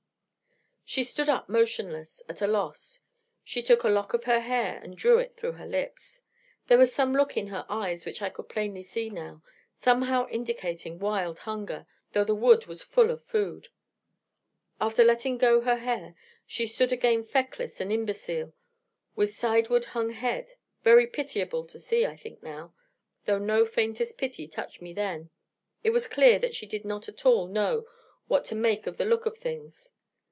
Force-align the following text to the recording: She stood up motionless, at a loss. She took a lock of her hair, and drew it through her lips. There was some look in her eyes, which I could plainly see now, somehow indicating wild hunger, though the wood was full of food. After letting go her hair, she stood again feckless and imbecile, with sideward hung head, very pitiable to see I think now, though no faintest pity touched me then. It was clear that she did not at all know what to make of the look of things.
She 0.83 1.05
stood 1.05 1.29
up 1.29 1.47
motionless, 1.47 2.21
at 2.27 2.41
a 2.41 2.47
loss. 2.47 2.99
She 3.45 3.63
took 3.63 3.85
a 3.85 3.87
lock 3.87 4.13
of 4.13 4.25
her 4.25 4.41
hair, 4.41 4.77
and 4.83 4.97
drew 4.97 5.19
it 5.19 5.37
through 5.37 5.53
her 5.53 5.65
lips. 5.65 6.21
There 6.67 6.77
was 6.77 6.93
some 6.93 7.13
look 7.13 7.37
in 7.37 7.47
her 7.47 7.65
eyes, 7.69 8.05
which 8.05 8.21
I 8.21 8.29
could 8.29 8.49
plainly 8.49 8.83
see 8.83 9.09
now, 9.09 9.41
somehow 9.79 10.27
indicating 10.27 10.99
wild 10.99 11.39
hunger, 11.39 11.87
though 12.11 12.25
the 12.25 12.35
wood 12.35 12.65
was 12.65 12.83
full 12.83 13.09
of 13.09 13.23
food. 13.23 13.69
After 14.81 15.01
letting 15.05 15.37
go 15.37 15.61
her 15.61 15.77
hair, 15.77 16.13
she 16.45 16.67
stood 16.67 16.91
again 16.91 17.23
feckless 17.23 17.79
and 17.79 17.89
imbecile, 17.89 18.51
with 19.15 19.37
sideward 19.37 19.85
hung 19.85 20.09
head, 20.09 20.55
very 20.83 21.07
pitiable 21.07 21.63
to 21.67 21.79
see 21.79 22.05
I 22.05 22.17
think 22.17 22.43
now, 22.43 22.73
though 23.23 23.39
no 23.39 23.65
faintest 23.65 24.17
pity 24.17 24.45
touched 24.45 24.81
me 24.81 24.91
then. 24.91 25.29
It 25.85 25.91
was 25.91 26.09
clear 26.09 26.37
that 26.39 26.53
she 26.53 26.65
did 26.65 26.83
not 26.83 27.07
at 27.07 27.25
all 27.25 27.47
know 27.47 27.85
what 28.27 28.43
to 28.45 28.55
make 28.55 28.87
of 28.87 28.97
the 28.97 29.05
look 29.05 29.25
of 29.25 29.37
things. 29.37 29.93